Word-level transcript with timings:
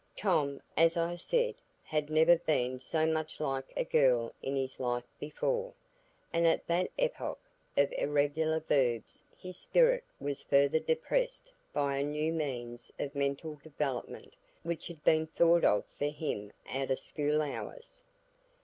Tom, 0.15 0.59
as 0.75 0.97
I 0.97 1.15
said, 1.15 1.53
had 1.83 2.09
never 2.09 2.35
been 2.35 2.79
so 2.79 3.05
much 3.05 3.39
like 3.39 3.71
a 3.77 3.83
girl 3.83 4.33
in 4.41 4.55
his 4.55 4.79
life 4.79 5.05
before, 5.19 5.73
and 6.33 6.47
at 6.47 6.65
that 6.65 6.89
epoch 6.97 7.37
of 7.77 7.91
irregular 7.93 8.59
verbs 8.61 9.21
his 9.37 9.57
spirit 9.57 10.03
was 10.19 10.41
further 10.41 10.79
depressed 10.79 11.53
by 11.71 11.97
a 11.97 12.03
new 12.03 12.33
means 12.33 12.91
of 12.97 13.13
mental 13.13 13.59
development 13.61 14.33
which 14.63 14.87
had 14.87 15.03
been 15.03 15.27
thought 15.27 15.63
of 15.63 15.85
for 15.99 16.09
him 16.09 16.51
out 16.73 16.89
of 16.89 16.97
school 16.97 17.39
hours. 17.39 18.03